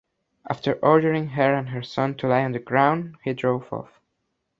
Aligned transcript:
After 0.49 0.79
ordering 0.81 1.27
her 1.27 1.53
and 1.53 1.69
her 1.69 1.83
son 1.83 2.15
to 2.15 2.27
lie 2.27 2.43
on 2.43 2.53
the 2.53 2.59
ground, 2.59 3.17
he 3.23 3.33
drove 3.33 3.71
off. 3.71 3.99